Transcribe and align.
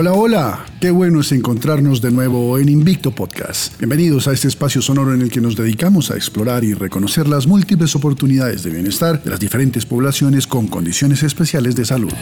Hola, 0.00 0.12
hola, 0.12 0.64
qué 0.80 0.92
bueno 0.92 1.22
es 1.22 1.32
encontrarnos 1.32 2.00
de 2.00 2.12
nuevo 2.12 2.56
en 2.56 2.68
Invicto 2.68 3.10
Podcast. 3.10 3.76
Bienvenidos 3.78 4.28
a 4.28 4.32
este 4.32 4.46
espacio 4.46 4.80
sonoro 4.80 5.12
en 5.12 5.22
el 5.22 5.28
que 5.28 5.40
nos 5.40 5.56
dedicamos 5.56 6.12
a 6.12 6.14
explorar 6.14 6.62
y 6.62 6.72
reconocer 6.72 7.26
las 7.26 7.48
múltiples 7.48 7.96
oportunidades 7.96 8.62
de 8.62 8.70
bienestar 8.70 9.20
de 9.20 9.30
las 9.30 9.40
diferentes 9.40 9.84
poblaciones 9.84 10.46
con 10.46 10.68
condiciones 10.68 11.24
especiales 11.24 11.74
de 11.74 11.84
salud. 11.84 12.12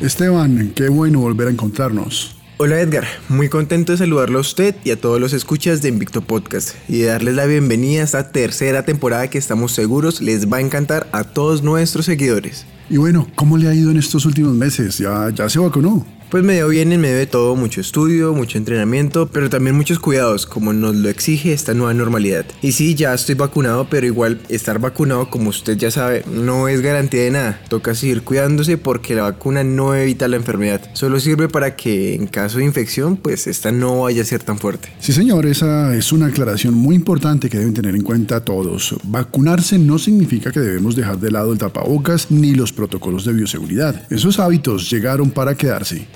Esteban, 0.00 0.70
qué 0.72 0.88
bueno 0.88 1.18
volver 1.18 1.48
a 1.48 1.50
encontrarnos. 1.50 2.35
Hola 2.58 2.80
Edgar, 2.80 3.04
muy 3.28 3.50
contento 3.50 3.92
de 3.92 3.98
saludarlo 3.98 4.38
a 4.38 4.40
usted 4.40 4.74
y 4.82 4.90
a 4.90 4.98
todos 4.98 5.20
los 5.20 5.34
escuchas 5.34 5.82
de 5.82 5.90
Invicto 5.90 6.22
Podcast 6.22 6.74
y 6.88 7.00
de 7.00 7.08
darles 7.08 7.34
la 7.34 7.44
bienvenida 7.44 8.00
a 8.00 8.04
esta 8.04 8.32
tercera 8.32 8.82
temporada 8.82 9.28
que 9.28 9.36
estamos 9.36 9.72
seguros 9.72 10.22
les 10.22 10.50
va 10.50 10.56
a 10.56 10.60
encantar 10.62 11.06
a 11.12 11.24
todos 11.24 11.62
nuestros 11.62 12.06
seguidores. 12.06 12.64
Y 12.88 12.96
bueno, 12.96 13.28
¿cómo 13.34 13.58
le 13.58 13.68
ha 13.68 13.74
ido 13.74 13.90
en 13.90 13.98
estos 13.98 14.24
últimos 14.24 14.54
meses? 14.54 14.96
¿Ya, 14.96 15.28
ya 15.34 15.50
se 15.50 15.58
vacunó? 15.58 16.06
Pues 16.28 16.42
me 16.42 16.54
dio 16.54 16.66
bien 16.68 16.90
en 16.90 17.00
medio 17.00 17.16
de 17.16 17.28
todo, 17.28 17.54
mucho 17.54 17.80
estudio, 17.80 18.34
mucho 18.34 18.58
entrenamiento, 18.58 19.28
pero 19.28 19.48
también 19.48 19.76
muchos 19.76 20.00
cuidados, 20.00 20.44
como 20.44 20.72
nos 20.72 20.96
lo 20.96 21.08
exige 21.08 21.52
esta 21.52 21.72
nueva 21.72 21.94
normalidad. 21.94 22.44
Y 22.62 22.72
sí, 22.72 22.96
ya 22.96 23.14
estoy 23.14 23.36
vacunado, 23.36 23.86
pero 23.88 24.08
igual 24.08 24.40
estar 24.48 24.80
vacunado, 24.80 25.30
como 25.30 25.50
usted 25.50 25.78
ya 25.78 25.92
sabe, 25.92 26.24
no 26.28 26.66
es 26.66 26.80
garantía 26.80 27.22
de 27.22 27.30
nada. 27.30 27.60
Toca 27.68 27.94
seguir 27.94 28.22
cuidándose 28.22 28.76
porque 28.76 29.14
la 29.14 29.22
vacuna 29.22 29.62
no 29.62 29.94
evita 29.94 30.26
la 30.26 30.34
enfermedad, 30.34 30.90
solo 30.94 31.20
sirve 31.20 31.48
para 31.48 31.76
que 31.76 32.16
en 32.16 32.26
caso 32.26 32.58
de 32.58 32.64
infección, 32.64 33.16
pues 33.16 33.46
esta 33.46 33.70
no 33.70 34.00
vaya 34.02 34.22
a 34.22 34.24
ser 34.24 34.42
tan 34.42 34.58
fuerte. 34.58 34.88
Sí, 34.98 35.12
señor, 35.12 35.46
esa 35.46 35.94
es 35.94 36.10
una 36.10 36.26
aclaración 36.26 36.74
muy 36.74 36.96
importante 36.96 37.48
que 37.48 37.58
deben 37.58 37.72
tener 37.72 37.94
en 37.94 38.02
cuenta 38.02 38.44
todos. 38.44 38.96
Vacunarse 39.04 39.78
no 39.78 39.96
significa 39.96 40.50
que 40.50 40.58
debemos 40.58 40.96
dejar 40.96 41.20
de 41.20 41.30
lado 41.30 41.52
el 41.52 41.58
tapabocas 41.58 42.32
ni 42.32 42.52
los 42.56 42.72
protocolos 42.72 43.24
de 43.24 43.32
bioseguridad. 43.32 44.02
Esos 44.10 44.40
hábitos 44.40 44.90
llegaron 44.90 45.30
para 45.30 45.54
quedarse. 45.54 46.08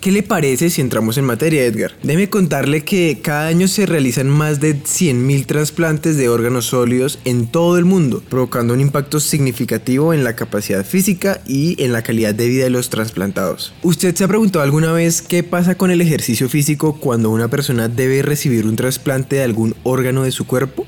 ¿Qué 0.00 0.12
le 0.12 0.22
parece 0.22 0.70
si 0.70 0.80
entramos 0.80 1.18
en 1.18 1.24
materia, 1.24 1.64
Edgar? 1.64 1.92
Déjeme 2.02 2.30
contarle 2.30 2.84
que 2.84 3.18
cada 3.22 3.48
año 3.48 3.66
se 3.66 3.86
realizan 3.86 4.28
más 4.28 4.60
de 4.60 4.76
100.000 4.76 5.46
trasplantes 5.46 6.16
de 6.16 6.28
órganos 6.28 6.66
sólidos 6.66 7.18
en 7.24 7.46
todo 7.46 7.76
el 7.78 7.84
mundo, 7.84 8.22
provocando 8.28 8.74
un 8.74 8.80
impacto 8.80 9.18
significativo 9.18 10.14
en 10.14 10.22
la 10.22 10.36
capacidad 10.36 10.84
física 10.84 11.40
y 11.46 11.82
en 11.82 11.92
la 11.92 12.02
calidad 12.02 12.34
de 12.34 12.48
vida 12.48 12.64
de 12.64 12.70
los 12.70 12.90
trasplantados. 12.90 13.74
¿Usted 13.82 14.14
se 14.14 14.24
ha 14.24 14.28
preguntado 14.28 14.62
alguna 14.62 14.92
vez 14.92 15.22
qué 15.22 15.42
pasa 15.42 15.76
con 15.76 15.90
el 15.90 16.00
ejercicio 16.00 16.48
físico 16.48 16.98
cuando 17.00 17.30
una 17.30 17.48
persona 17.48 17.88
debe 17.88 18.22
recibir 18.22 18.66
un 18.66 18.76
trasplante 18.76 19.36
de 19.36 19.42
algún 19.42 19.74
órgano 19.82 20.22
de 20.22 20.30
su 20.30 20.46
cuerpo? 20.46 20.86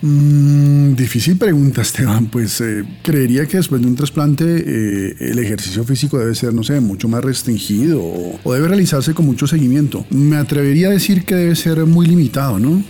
Mm, 0.00 0.94
difícil 0.94 1.36
pregunta, 1.36 1.82
Esteban. 1.82 2.26
Pues 2.26 2.60
eh, 2.60 2.84
creería 3.02 3.46
que 3.46 3.56
después 3.56 3.80
de 3.80 3.88
un 3.88 3.96
trasplante 3.96 4.44
eh, 4.44 5.16
el 5.20 5.38
ejercicio 5.38 5.84
físico 5.84 6.18
debe 6.18 6.34
ser, 6.34 6.54
no 6.54 6.62
sé, 6.62 6.80
mucho 6.80 7.08
más 7.08 7.24
restringido 7.24 8.02
o, 8.02 8.38
o 8.42 8.52
debe 8.52 8.68
realizarse 8.68 9.14
con 9.14 9.26
mucho 9.26 9.46
seguimiento. 9.46 10.06
Me 10.10 10.36
atrevería 10.36 10.88
a 10.88 10.90
decir 10.90 11.24
que 11.24 11.34
debe 11.34 11.56
ser 11.56 11.84
muy 11.86 12.06
limitado, 12.06 12.58
¿no? 12.58 12.82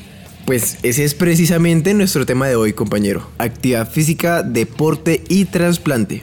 Pues 0.44 0.78
ese 0.82 1.04
es 1.04 1.14
precisamente 1.14 1.92
nuestro 1.92 2.24
tema 2.24 2.48
de 2.48 2.56
hoy, 2.56 2.72
compañero. 2.72 3.28
Actividad 3.36 3.90
física, 3.90 4.42
deporte 4.42 5.22
y 5.28 5.44
trasplante. 5.44 6.22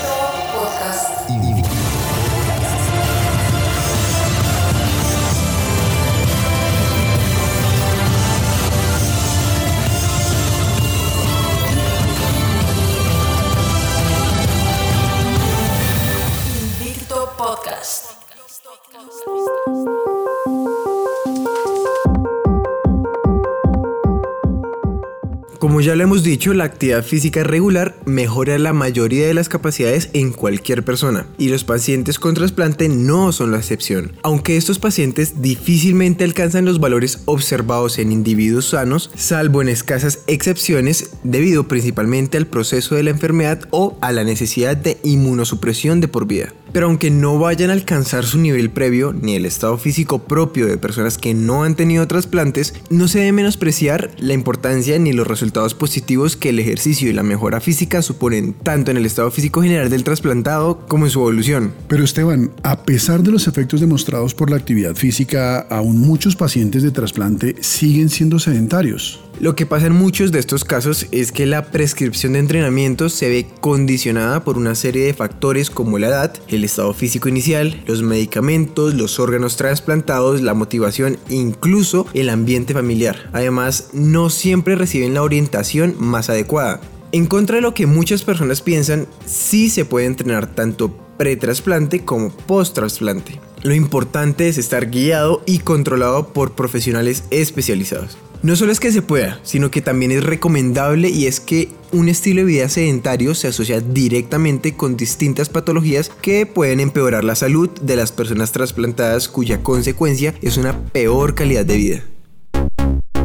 Como 25.81 25.87
ya 25.87 25.95
lo 25.95 26.03
hemos 26.03 26.21
dicho, 26.21 26.53
la 26.53 26.65
actividad 26.65 27.03
física 27.03 27.43
regular 27.43 27.95
mejora 28.05 28.59
la 28.59 28.71
mayoría 28.71 29.25
de 29.25 29.33
las 29.33 29.49
capacidades 29.49 30.11
en 30.13 30.31
cualquier 30.31 30.85
persona 30.85 31.25
y 31.39 31.49
los 31.49 31.63
pacientes 31.63 32.19
con 32.19 32.35
trasplante 32.35 32.87
no 32.87 33.31
son 33.31 33.51
la 33.51 33.57
excepción. 33.57 34.11
Aunque 34.21 34.57
estos 34.57 34.77
pacientes 34.77 35.41
difícilmente 35.41 36.23
alcanzan 36.23 36.65
los 36.65 36.79
valores 36.79 37.23
observados 37.25 37.97
en 37.97 38.11
individuos 38.11 38.67
sanos, 38.67 39.09
salvo 39.15 39.63
en 39.63 39.69
escasas 39.69 40.19
excepciones 40.27 41.13
debido 41.23 41.67
principalmente 41.67 42.37
al 42.37 42.45
proceso 42.45 42.93
de 42.93 43.01
la 43.01 43.09
enfermedad 43.09 43.61
o 43.71 43.97
a 44.01 44.11
la 44.11 44.23
necesidad 44.23 44.77
de 44.77 44.99
inmunosupresión 45.01 45.99
de 45.99 46.07
por 46.07 46.27
vida. 46.27 46.53
Pero 46.71 46.85
aunque 46.87 47.11
no 47.11 47.37
vayan 47.37 47.69
a 47.69 47.73
alcanzar 47.73 48.25
su 48.25 48.37
nivel 48.37 48.69
previo 48.69 49.13
ni 49.13 49.35
el 49.35 49.45
estado 49.45 49.77
físico 49.77 50.19
propio 50.19 50.67
de 50.67 50.77
personas 50.77 51.17
que 51.17 51.33
no 51.33 51.63
han 51.63 51.75
tenido 51.75 52.07
trasplantes, 52.07 52.73
no 52.89 53.07
se 53.07 53.19
debe 53.19 53.33
menospreciar 53.33 54.11
la 54.17 54.33
importancia 54.33 54.97
ni 54.97 55.11
los 55.11 55.27
resultados 55.27 55.73
positivos 55.73 56.37
que 56.37 56.49
el 56.49 56.59
ejercicio 56.59 57.09
y 57.09 57.13
la 57.13 57.23
mejora 57.23 57.59
física 57.59 58.01
suponen 58.01 58.53
tanto 58.53 58.91
en 58.91 58.97
el 58.97 59.05
estado 59.05 59.31
físico 59.31 59.61
general 59.61 59.89
del 59.89 60.03
trasplantado 60.03 60.85
como 60.87 61.05
en 61.05 61.11
su 61.11 61.19
evolución. 61.19 61.73
Pero 61.87 62.03
Esteban, 62.03 62.51
a 62.63 62.83
pesar 62.83 63.21
de 63.21 63.31
los 63.31 63.47
efectos 63.47 63.81
demostrados 63.81 64.33
por 64.33 64.49
la 64.49 64.57
actividad 64.57 64.95
física, 64.95 65.59
aún 65.59 65.99
muchos 65.99 66.35
pacientes 66.35 66.83
de 66.83 66.91
trasplante 66.91 67.55
siguen 67.59 68.09
siendo 68.09 68.39
sedentarios. 68.39 69.21
Lo 69.39 69.55
que 69.55 69.65
pasa 69.65 69.87
en 69.87 69.93
muchos 69.93 70.31
de 70.31 70.37
estos 70.37 70.63
casos 70.63 71.07
es 71.11 71.31
que 71.31 71.47
la 71.47 71.71
prescripción 71.71 72.33
de 72.33 72.39
entrenamiento 72.39 73.09
se 73.09 73.27
ve 73.27 73.47
condicionada 73.59 74.43
por 74.43 74.57
una 74.57 74.75
serie 74.75 75.05
de 75.05 75.15
factores 75.15 75.71
como 75.71 75.97
la 75.97 76.09
edad, 76.09 76.33
el 76.47 76.60
estado 76.63 76.93
físico 76.93 77.29
inicial, 77.29 77.81
los 77.85 78.01
medicamentos, 78.01 78.93
los 78.93 79.19
órganos 79.19 79.57
trasplantados, 79.57 80.41
la 80.41 80.53
motivación 80.53 81.17
e 81.29 81.35
incluso 81.35 82.07
el 82.13 82.29
ambiente 82.29 82.73
familiar. 82.73 83.29
Además, 83.33 83.89
no 83.93 84.29
siempre 84.29 84.75
reciben 84.75 85.13
la 85.13 85.23
orientación 85.23 85.95
más 85.99 86.29
adecuada. 86.29 86.81
En 87.11 87.25
contra 87.25 87.57
de 87.57 87.61
lo 87.61 87.73
que 87.73 87.87
muchas 87.87 88.23
personas 88.23 88.61
piensan, 88.61 89.07
sí 89.25 89.69
se 89.69 89.83
puede 89.83 90.05
entrenar 90.05 90.55
tanto 90.55 90.95
pre-trasplante 91.17 92.05
como 92.05 92.29
post-trasplante. 92.29 93.39
Lo 93.63 93.75
importante 93.75 94.47
es 94.47 94.57
estar 94.57 94.89
guiado 94.89 95.43
y 95.45 95.59
controlado 95.59 96.29
por 96.33 96.53
profesionales 96.53 97.25
especializados. 97.29 98.17
No 98.43 98.55
solo 98.55 98.71
es 98.71 98.79
que 98.79 98.91
se 98.91 99.03
pueda, 99.03 99.39
sino 99.43 99.69
que 99.69 99.83
también 99.83 100.11
es 100.11 100.23
recomendable 100.23 101.09
y 101.09 101.27
es 101.27 101.39
que 101.39 101.69
un 101.91 102.09
estilo 102.09 102.41
de 102.41 102.47
vida 102.47 102.69
sedentario 102.69 103.35
se 103.35 103.47
asocia 103.47 103.81
directamente 103.81 104.75
con 104.75 104.97
distintas 104.97 105.47
patologías 105.49 106.09
que 106.09 106.47
pueden 106.47 106.79
empeorar 106.79 107.23
la 107.23 107.35
salud 107.35 107.69
de 107.81 107.95
las 107.95 108.11
personas 108.11 108.51
trasplantadas 108.51 109.27
cuya 109.29 109.61
consecuencia 109.61 110.33
es 110.41 110.57
una 110.57 110.75
peor 110.85 111.35
calidad 111.35 111.65
de 111.65 111.77
vida. 111.77 112.03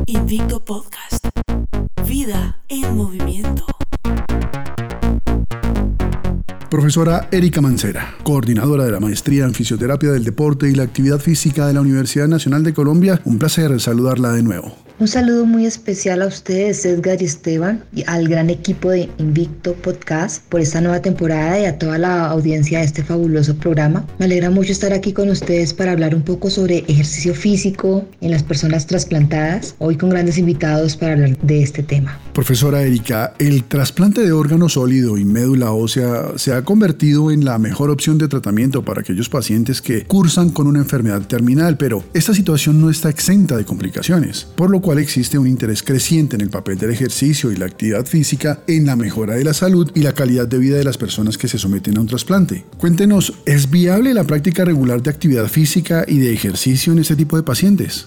Invicto 0.04 0.62
Podcast. 0.62 1.26
Vida 2.06 2.60
en 2.68 2.94
movimiento. 2.94 3.64
Profesora 6.68 7.28
Erika 7.32 7.62
Mancera, 7.62 8.16
coordinadora 8.22 8.84
de 8.84 8.92
la 8.92 9.00
Maestría 9.00 9.44
en 9.44 9.54
Fisioterapia 9.54 10.10
del 10.10 10.24
Deporte 10.24 10.68
y 10.68 10.74
la 10.74 10.82
Actividad 10.82 11.20
Física 11.20 11.66
de 11.66 11.72
la 11.72 11.80
Universidad 11.80 12.28
Nacional 12.28 12.62
de 12.64 12.74
Colombia, 12.74 13.22
un 13.24 13.38
placer 13.38 13.80
saludarla 13.80 14.32
de 14.32 14.42
nuevo. 14.42 14.85
Un 14.98 15.08
saludo 15.08 15.44
muy 15.44 15.66
especial 15.66 16.22
a 16.22 16.26
ustedes, 16.26 16.86
Edgar 16.86 17.20
y 17.20 17.26
Esteban, 17.26 17.84
y 17.94 18.02
al 18.06 18.28
gran 18.28 18.48
equipo 18.48 18.88
de 18.88 19.10
Invicto 19.18 19.74
Podcast 19.74 20.42
por 20.48 20.62
esta 20.62 20.80
nueva 20.80 21.02
temporada 21.02 21.60
y 21.60 21.66
a 21.66 21.78
toda 21.78 21.98
la 21.98 22.30
audiencia 22.30 22.78
de 22.78 22.86
este 22.86 23.04
fabuloso 23.04 23.54
programa. 23.56 24.06
Me 24.18 24.24
alegra 24.24 24.48
mucho 24.48 24.72
estar 24.72 24.94
aquí 24.94 25.12
con 25.12 25.28
ustedes 25.28 25.74
para 25.74 25.92
hablar 25.92 26.14
un 26.14 26.22
poco 26.22 26.48
sobre 26.48 26.78
ejercicio 26.88 27.34
físico 27.34 28.06
en 28.22 28.30
las 28.30 28.42
personas 28.42 28.86
trasplantadas, 28.86 29.74
hoy 29.80 29.98
con 29.98 30.08
grandes 30.08 30.38
invitados 30.38 30.96
para 30.96 31.12
hablar 31.12 31.36
de 31.42 31.62
este 31.62 31.82
tema. 31.82 32.18
Profesora 32.32 32.80
Erika, 32.80 33.34
el 33.38 33.64
trasplante 33.64 34.22
de 34.22 34.32
órgano 34.32 34.70
sólido 34.70 35.18
y 35.18 35.26
médula 35.26 35.72
ósea 35.72 36.32
se 36.36 36.54
ha 36.54 36.62
convertido 36.62 37.30
en 37.30 37.44
la 37.44 37.58
mejor 37.58 37.90
opción 37.90 38.16
de 38.16 38.28
tratamiento 38.28 38.82
para 38.82 39.02
aquellos 39.02 39.28
pacientes 39.28 39.82
que 39.82 40.04
cursan 40.04 40.48
con 40.48 40.66
una 40.66 40.78
enfermedad 40.78 41.20
terminal, 41.26 41.76
pero 41.76 42.02
esta 42.14 42.32
situación 42.32 42.80
no 42.80 42.88
está 42.88 43.10
exenta 43.10 43.58
de 43.58 43.66
complicaciones, 43.66 44.46
por 44.56 44.70
lo 44.70 44.85
cual 44.86 45.00
existe 45.00 45.36
un 45.36 45.48
interés 45.48 45.82
creciente 45.82 46.36
en 46.36 46.42
el 46.42 46.48
papel 46.48 46.78
del 46.78 46.92
ejercicio 46.92 47.50
y 47.50 47.56
la 47.56 47.66
actividad 47.66 48.06
física 48.06 48.60
en 48.68 48.86
la 48.86 48.94
mejora 48.94 49.34
de 49.34 49.42
la 49.42 49.52
salud 49.52 49.90
y 49.96 50.02
la 50.02 50.12
calidad 50.12 50.46
de 50.46 50.58
vida 50.58 50.76
de 50.76 50.84
las 50.84 50.96
personas 50.96 51.36
que 51.36 51.48
se 51.48 51.58
someten 51.58 51.96
a 51.96 52.00
un 52.02 52.06
trasplante. 52.06 52.64
Cuéntenos, 52.78 53.32
¿es 53.46 53.68
viable 53.68 54.14
la 54.14 54.22
práctica 54.22 54.64
regular 54.64 55.02
de 55.02 55.10
actividad 55.10 55.48
física 55.48 56.04
y 56.06 56.18
de 56.18 56.32
ejercicio 56.32 56.92
en 56.92 57.00
este 57.00 57.16
tipo 57.16 57.36
de 57.36 57.42
pacientes? 57.42 58.06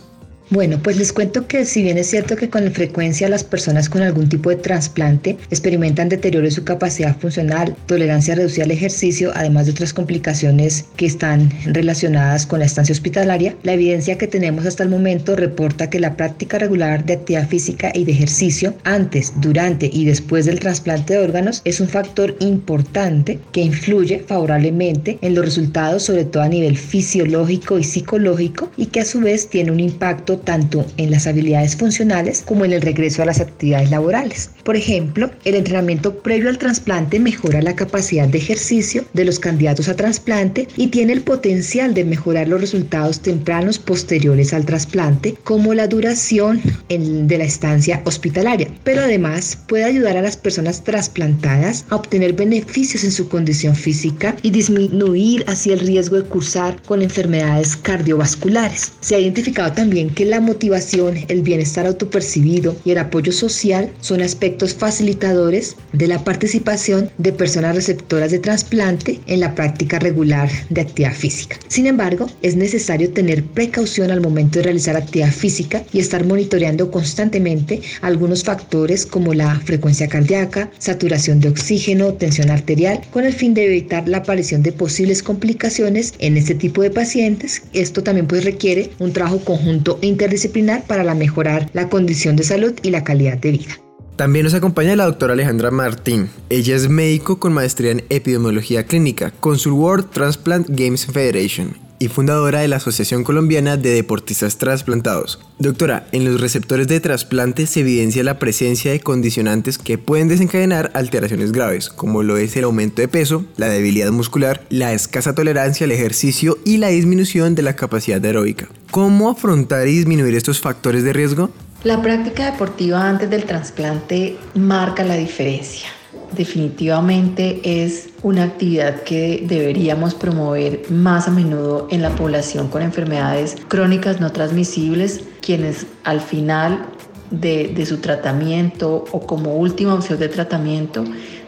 Bueno, 0.51 0.79
pues 0.81 0.97
les 0.97 1.13
cuento 1.13 1.45
que 1.45 1.63
si 1.63 1.83
bien 1.83 1.99
es 1.99 2.09
cierto 2.09 2.35
que 2.35 2.49
con 2.49 2.71
frecuencia 2.71 3.29
las 3.29 3.43
personas 3.43 3.87
con 3.87 4.01
algún 4.01 4.29
tipo 4.29 4.49
de 4.49 4.55
trasplante 4.55 5.37
experimentan 5.51 6.09
deterioro 6.09 6.45
de 6.45 6.51
su 6.51 6.63
capacidad 6.63 7.15
funcional, 7.15 7.75
tolerancia 7.85 8.33
reducida 8.33 8.63
al 8.63 8.71
ejercicio, 8.71 9.31
además 9.35 9.67
de 9.67 9.73
otras 9.73 9.93
complicaciones 9.93 10.85
que 10.95 11.05
están 11.05 11.51
relacionadas 11.65 12.47
con 12.47 12.57
la 12.57 12.65
estancia 12.65 12.93
hospitalaria, 12.93 13.55
la 13.61 13.73
evidencia 13.73 14.17
que 14.17 14.25
tenemos 14.25 14.65
hasta 14.65 14.81
el 14.81 14.89
momento 14.89 15.35
reporta 15.35 15.91
que 15.91 15.99
la 15.99 16.17
práctica 16.17 16.57
regular 16.57 17.05
de 17.05 17.13
actividad 17.13 17.47
física 17.47 17.91
y 17.93 18.05
de 18.05 18.13
ejercicio 18.13 18.73
antes, 18.85 19.33
durante 19.41 19.87
y 19.93 20.05
después 20.05 20.47
del 20.47 20.59
trasplante 20.59 21.13
de 21.13 21.19
órganos 21.19 21.61
es 21.63 21.79
un 21.79 21.89
factor 21.89 22.35
importante 22.39 23.37
que 23.51 23.61
influye 23.61 24.23
favorablemente 24.25 25.19
en 25.21 25.35
los 25.35 25.45
resultados, 25.45 26.01
sobre 26.01 26.25
todo 26.25 26.41
a 26.41 26.49
nivel 26.49 26.75
fisiológico 26.75 27.77
y 27.77 27.83
psicológico, 27.83 28.71
y 28.77 28.87
que 28.87 29.01
a 29.01 29.05
su 29.05 29.19
vez 29.19 29.47
tiene 29.47 29.71
un 29.71 29.79
impacto 29.79 30.38
tanto 30.39 30.85
en 30.97 31.11
las 31.11 31.27
habilidades 31.27 31.75
funcionales 31.75 32.43
como 32.45 32.65
en 32.65 32.73
el 32.73 32.81
regreso 32.81 33.21
a 33.21 33.25
las 33.25 33.39
actividades 33.39 33.91
laborales. 33.91 34.49
Por 34.63 34.75
ejemplo, 34.75 35.31
el 35.45 35.55
entrenamiento 35.55 36.19
previo 36.19 36.49
al 36.49 36.57
trasplante 36.57 37.19
mejora 37.19 37.61
la 37.61 37.75
capacidad 37.75 38.27
de 38.27 38.37
ejercicio 38.37 39.05
de 39.13 39.25
los 39.25 39.39
candidatos 39.39 39.89
a 39.89 39.95
trasplante 39.95 40.67
y 40.77 40.87
tiene 40.87 41.13
el 41.13 41.21
potencial 41.21 41.93
de 41.93 42.05
mejorar 42.05 42.47
los 42.47 42.61
resultados 42.61 43.21
tempranos 43.21 43.79
posteriores 43.79 44.53
al 44.53 44.65
trasplante, 44.65 45.35
como 45.43 45.73
la 45.73 45.87
duración 45.87 46.61
de 46.89 47.37
la 47.37 47.43
estancia 47.43 48.01
hospitalaria. 48.05 48.67
Pero 48.83 49.01
además 49.01 49.57
puede 49.67 49.83
ayudar 49.83 50.17
a 50.17 50.21
las 50.21 50.37
personas 50.37 50.83
trasplantadas 50.83 51.85
a 51.89 51.95
obtener 51.95 52.33
beneficios 52.33 53.03
en 53.03 53.11
su 53.11 53.29
condición 53.29 53.75
física 53.75 54.35
y 54.41 54.51
disminuir 54.51 55.43
así 55.47 55.71
el 55.71 55.79
riesgo 55.79 56.17
de 56.17 56.23
cursar 56.23 56.81
con 56.83 57.01
enfermedades 57.01 57.75
cardiovasculares. 57.75 58.91
Se 59.01 59.15
ha 59.15 59.19
identificado 59.19 59.71
también 59.73 60.09
que 60.09 60.25
la 60.29 60.39
motivación, 60.39 61.17
el 61.27 61.41
bienestar 61.41 61.85
autopercibido 61.85 62.75
y 62.85 62.91
el 62.91 62.99
apoyo 62.99 63.31
social 63.31 63.91
son 63.99 64.21
aspectos 64.21 64.73
facilitadores 64.73 65.75
de 65.93 66.07
la 66.07 66.23
participación 66.23 67.09
de 67.17 67.33
personas 67.33 67.75
receptoras 67.75 68.31
de 68.31 68.39
trasplante 68.39 69.19
en 69.27 69.39
la 69.39 69.55
práctica 69.55 69.99
regular 69.99 70.49
de 70.69 70.81
actividad 70.81 71.13
física. 71.13 71.57
Sin 71.67 71.87
embargo, 71.87 72.27
es 72.41 72.55
necesario 72.55 73.11
tener 73.11 73.43
precaución 73.43 74.11
al 74.11 74.21
momento 74.21 74.59
de 74.59 74.63
realizar 74.63 74.95
actividad 74.95 75.31
física 75.31 75.83
y 75.91 75.99
estar 75.99 76.25
monitoreando 76.25 76.91
constantemente 76.91 77.81
algunos 78.01 78.43
factores 78.43 79.05
como 79.05 79.33
la 79.33 79.59
frecuencia 79.61 80.07
cardíaca, 80.07 80.71
saturación 80.77 81.39
de 81.39 81.49
oxígeno, 81.49 82.13
tensión 82.13 82.49
arterial, 82.49 83.01
con 83.11 83.25
el 83.25 83.33
fin 83.33 83.53
de 83.53 83.65
evitar 83.65 84.07
la 84.07 84.17
aparición 84.19 84.63
de 84.63 84.71
posibles 84.71 85.23
complicaciones 85.23 86.13
en 86.19 86.37
este 86.37 86.55
tipo 86.55 86.81
de 86.81 86.91
pacientes. 86.91 87.63
Esto 87.73 88.03
también 88.03 88.27
pues 88.27 88.43
requiere 88.43 88.91
un 88.99 89.13
trabajo 89.13 89.39
conjunto 89.39 89.97
e 90.01 90.07
interdisciplinar 90.19 90.83
para 90.85 91.15
mejorar 91.15 91.69
la 91.71 91.87
condición 91.87 92.35
de 92.35 92.43
salud 92.43 92.73
y 92.83 92.89
la 92.89 93.05
calidad 93.05 93.37
de 93.37 93.51
vida. 93.51 93.79
También 94.17 94.43
nos 94.43 94.53
acompaña 94.53 94.97
la 94.97 95.05
doctora 95.05 95.31
Alejandra 95.31 95.71
Martín. 95.71 96.29
Ella 96.49 96.75
es 96.75 96.89
médico 96.89 97.39
con 97.39 97.53
maestría 97.53 97.91
en 97.91 98.03
epidemiología 98.09 98.83
clínica, 98.83 99.31
Consul 99.39 99.73
World 99.73 100.09
Transplant 100.09 100.67
Games 100.67 101.05
Federation 101.05 101.88
y 101.99 102.07
fundadora 102.07 102.61
de 102.61 102.67
la 102.67 102.77
Asociación 102.77 103.23
Colombiana 103.23 103.77
de 103.77 103.91
Deportistas 103.91 104.57
Trasplantados. 104.57 105.39
Doctora, 105.59 106.07
en 106.11 106.25
los 106.25 106.41
receptores 106.41 106.87
de 106.87 106.99
trasplante 106.99 107.67
se 107.67 107.81
evidencia 107.81 108.23
la 108.23 108.39
presencia 108.39 108.91
de 108.91 109.01
condicionantes 109.01 109.77
que 109.77 109.97
pueden 109.97 110.29
desencadenar 110.29 110.91
alteraciones 110.93 111.51
graves, 111.51 111.89
como 111.89 112.23
lo 112.23 112.37
es 112.37 112.55
el 112.55 112.63
aumento 112.63 113.01
de 113.01 113.07
peso, 113.07 113.45
la 113.57 113.67
debilidad 113.67 114.11
muscular, 114.11 114.63
la 114.69 114.93
escasa 114.93 115.35
tolerancia 115.35 115.85
al 115.85 115.91
ejercicio 115.91 116.57
y 116.65 116.77
la 116.77 116.87
disminución 116.87 117.55
de 117.55 117.63
la 117.63 117.75
capacidad 117.75 118.23
aeróbica. 118.23 118.69
¿Cómo 118.91 119.29
afrontar 119.29 119.87
y 119.87 119.97
disminuir 119.97 120.35
estos 120.35 120.59
factores 120.59 121.03
de 121.03 121.13
riesgo? 121.13 121.51
La 121.83 122.01
práctica 122.01 122.51
deportiva 122.51 123.07
antes 123.07 123.29
del 123.29 123.45
trasplante 123.45 124.37
marca 124.53 125.03
la 125.03 125.15
diferencia. 125.15 125.87
Definitivamente 126.31 127.59
es 127.63 128.09
una 128.21 128.43
actividad 128.43 129.01
que 129.01 129.43
deberíamos 129.47 130.13
promover 130.13 130.83
más 130.89 131.27
a 131.27 131.31
menudo 131.31 131.87
en 131.89 132.01
la 132.01 132.11
población 132.11 132.67
con 132.67 132.81
enfermedades 132.81 133.55
crónicas 133.67 134.19
no 134.19 134.31
transmisibles, 134.31 135.21
quienes 135.41 135.87
al 136.03 136.21
final 136.21 136.85
de, 137.31 137.69
de 137.69 137.85
su 137.85 137.97
tratamiento 137.97 139.05
o 139.11 139.21
como 139.21 139.55
última 139.55 139.93
opción 139.93 140.19
de 140.19 140.29
tratamiento 140.29 141.03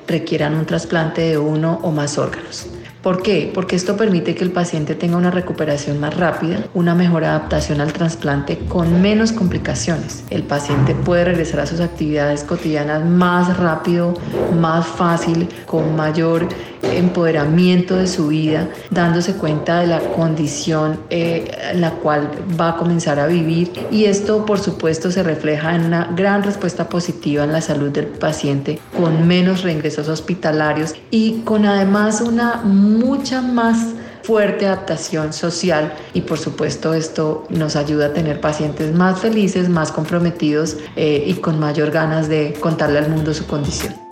requieran 0.08 0.56
un 0.56 0.66
trasplante 0.66 1.22
de 1.22 1.38
uno 1.38 1.80
o 1.84 1.92
más 1.92 2.18
órganos. 2.18 2.68
¿Por 3.02 3.24
qué? 3.24 3.50
Porque 3.52 3.76
esto 3.76 3.98
permite 3.98 4.36
que 4.36 4.44
el 4.44 4.52
paciente 4.52 4.94
tenga 4.94 5.18
una 5.18 5.32
recuperación 5.32 6.00
más 6.00 6.16
rápida, 6.16 6.66
una 6.76 6.94
mejor 6.94 7.24
adaptación 7.24 7.82
al 7.82 7.94
trasplante 7.94 8.60
con 8.70 9.02
menos 9.02 9.32
complicaciones. 9.32 10.24
El 10.30 10.44
paciente 10.44 10.94
puede 10.94 11.26
regresar 11.26 11.62
a 11.62 11.66
sus 11.66 11.80
actividades 11.80 12.44
cotidianas 12.44 13.04
más 13.04 13.58
rápido, 13.58 14.14
más 14.60 14.86
fácil, 14.86 15.50
con 15.66 15.96
mayor 15.96 16.48
empoderamiento 16.84 17.96
de 17.96 18.08
su 18.08 18.28
vida, 18.28 18.70
dándose 18.90 19.34
cuenta 19.34 19.80
de 19.80 19.88
la 19.88 20.00
condición 20.00 21.00
eh, 21.10 21.52
en 21.72 21.82
la 21.82 21.92
cual 21.92 22.30
va 22.60 22.70
a 22.70 22.78
comenzar 22.78 23.20
a 23.20 23.28
vivir 23.28 23.72
y 23.92 24.06
esto 24.06 24.46
por 24.46 24.60
supuesto 24.60 25.12
se 25.12 25.24
refleja 25.24 25.76
en 25.76 25.86
una 25.86 26.12
gran 26.16 26.44
respuesta 26.44 26.90
positiva 26.90 27.44
en 27.44 27.54
la 27.54 27.62
salud 27.62 27.90
del 27.90 28.08
paciente 28.08 28.80
con 28.96 29.28
menos 29.28 29.64
reingresos 29.64 30.08
hospitalarios 30.08 30.96
y 31.10 31.42
con 31.42 31.66
además 31.66 32.22
una 32.22 32.62
mucha 32.64 33.42
más 33.42 33.96
fuerte 34.24 34.68
adaptación 34.68 35.34
social 35.34 35.94
y 36.14 36.22
por 36.22 36.38
supuesto 36.38 36.94
esto 36.94 37.46
nos 37.50 37.76
ayuda 37.76 38.08
a 38.08 38.14
tener 38.14 38.40
pacientes 38.40 38.94
más 38.94 39.20
felices, 39.20 39.70
más 39.70 39.92
comprometidos 39.92 40.78
eh, 40.96 41.24
y 41.26 41.34
con 41.36 41.60
mayor 41.60 41.92
ganas 41.92 42.30
de 42.30 42.54
contarle 42.60 43.00
al 43.00 43.10
mundo 43.10 43.34
su 43.34 43.48
condición. 43.48 44.11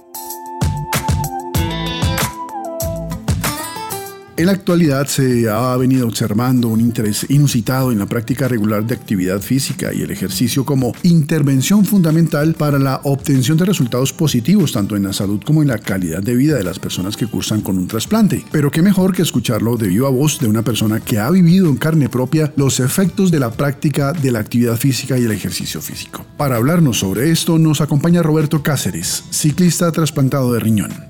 En 4.39 4.45
la 4.45 4.53
actualidad 4.53 5.05
se 5.07 5.49
ha 5.49 5.75
venido 5.75 6.07
observando 6.07 6.69
un 6.69 6.79
interés 6.79 7.25
inusitado 7.27 7.91
en 7.91 7.99
la 7.99 8.05
práctica 8.05 8.47
regular 8.47 8.85
de 8.85 8.95
actividad 8.95 9.41
física 9.41 9.93
y 9.93 10.01
el 10.01 10.11
ejercicio 10.11 10.63
como 10.63 10.93
intervención 11.03 11.83
fundamental 11.83 12.53
para 12.53 12.79
la 12.79 13.01
obtención 13.03 13.57
de 13.57 13.65
resultados 13.65 14.13
positivos 14.13 14.71
tanto 14.71 14.95
en 14.95 15.03
la 15.03 15.11
salud 15.11 15.41
como 15.45 15.61
en 15.61 15.67
la 15.67 15.77
calidad 15.77 16.23
de 16.23 16.37
vida 16.37 16.55
de 16.55 16.63
las 16.63 16.79
personas 16.79 17.17
que 17.17 17.27
cursan 17.27 17.59
con 17.59 17.77
un 17.77 17.89
trasplante. 17.89 18.45
Pero 18.49 18.71
qué 18.71 18.81
mejor 18.81 19.13
que 19.13 19.23
escucharlo 19.23 19.75
de 19.75 19.89
viva 19.89 20.07
voz 20.07 20.39
de 20.39 20.47
una 20.47 20.61
persona 20.61 21.01
que 21.01 21.19
ha 21.19 21.29
vivido 21.29 21.67
en 21.67 21.75
carne 21.75 22.07
propia 22.07 22.53
los 22.55 22.79
efectos 22.79 23.31
de 23.31 23.41
la 23.41 23.51
práctica 23.51 24.13
de 24.13 24.31
la 24.31 24.39
actividad 24.39 24.77
física 24.77 25.19
y 25.19 25.25
el 25.25 25.33
ejercicio 25.33 25.81
físico. 25.81 26.25
Para 26.37 26.55
hablarnos 26.55 26.99
sobre 26.99 27.29
esto 27.29 27.59
nos 27.59 27.81
acompaña 27.81 28.23
Roberto 28.23 28.63
Cáceres, 28.63 29.21
ciclista 29.31 29.91
trasplantado 29.91 30.53
de 30.53 30.61
riñón. 30.61 31.08